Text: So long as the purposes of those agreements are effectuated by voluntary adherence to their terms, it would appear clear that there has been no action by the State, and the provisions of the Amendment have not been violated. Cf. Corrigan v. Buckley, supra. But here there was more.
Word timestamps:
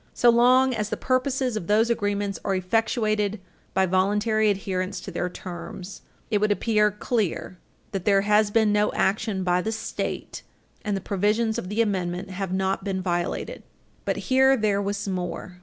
So 0.15 0.31
long 0.31 0.73
as 0.73 0.89
the 0.89 0.97
purposes 0.97 1.55
of 1.55 1.67
those 1.67 1.91
agreements 1.91 2.39
are 2.43 2.55
effectuated 2.55 3.39
by 3.75 3.85
voluntary 3.85 4.49
adherence 4.49 4.99
to 5.01 5.11
their 5.11 5.29
terms, 5.29 6.01
it 6.31 6.39
would 6.39 6.51
appear 6.51 6.89
clear 6.89 7.59
that 7.91 8.03
there 8.05 8.21
has 8.21 8.49
been 8.49 8.73
no 8.73 8.91
action 8.93 9.43
by 9.43 9.61
the 9.61 9.71
State, 9.71 10.41
and 10.83 10.97
the 10.97 11.01
provisions 11.01 11.59
of 11.59 11.69
the 11.69 11.83
Amendment 11.83 12.31
have 12.31 12.51
not 12.51 12.83
been 12.83 12.99
violated. 13.03 13.61
Cf. 13.61 13.61
Corrigan 13.61 13.61
v. 13.61 13.61
Buckley, 13.61 13.83
supra. 13.83 14.01
But 14.05 14.17
here 14.27 14.57
there 14.57 14.81
was 14.81 15.07
more. 15.07 15.59